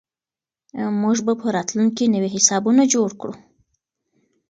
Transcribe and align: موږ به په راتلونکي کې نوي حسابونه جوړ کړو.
موږ 1.01 1.17
به 1.25 1.33
په 1.41 1.47
راتلونکي 1.55 1.93
کې 2.05 2.11
نوي 2.13 2.29
حسابونه 2.35 2.81
جوړ 2.93 3.09
کړو. 3.21 3.33